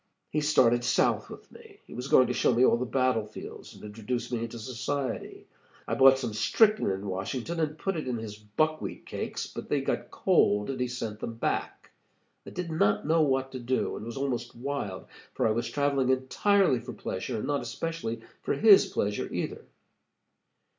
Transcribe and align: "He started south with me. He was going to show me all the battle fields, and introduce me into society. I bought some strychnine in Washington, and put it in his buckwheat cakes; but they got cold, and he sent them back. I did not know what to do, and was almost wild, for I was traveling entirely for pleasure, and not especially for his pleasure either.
"He 0.31 0.41
started 0.41 0.83
south 0.83 1.29
with 1.29 1.51
me. 1.51 1.77
He 1.85 1.93
was 1.93 2.07
going 2.07 2.25
to 2.25 2.33
show 2.33 2.55
me 2.55 2.65
all 2.65 2.77
the 2.77 2.87
battle 2.87 3.27
fields, 3.27 3.75
and 3.75 3.83
introduce 3.83 4.31
me 4.31 4.39
into 4.39 4.57
society. 4.57 5.45
I 5.87 5.93
bought 5.93 6.17
some 6.17 6.33
strychnine 6.33 6.89
in 6.89 7.05
Washington, 7.07 7.59
and 7.59 7.77
put 7.77 7.95
it 7.95 8.07
in 8.07 8.17
his 8.17 8.35
buckwheat 8.35 9.05
cakes; 9.05 9.45
but 9.45 9.69
they 9.69 9.81
got 9.81 10.09
cold, 10.09 10.71
and 10.71 10.79
he 10.79 10.87
sent 10.87 11.19
them 11.19 11.35
back. 11.35 11.91
I 12.47 12.49
did 12.49 12.71
not 12.71 13.05
know 13.05 13.21
what 13.21 13.51
to 13.51 13.59
do, 13.59 13.95
and 13.95 14.03
was 14.03 14.17
almost 14.17 14.55
wild, 14.55 15.05
for 15.35 15.45
I 15.47 15.51
was 15.51 15.69
traveling 15.69 16.09
entirely 16.09 16.79
for 16.79 16.93
pleasure, 16.93 17.37
and 17.37 17.45
not 17.45 17.61
especially 17.61 18.21
for 18.41 18.55
his 18.55 18.87
pleasure 18.87 19.31
either. 19.31 19.65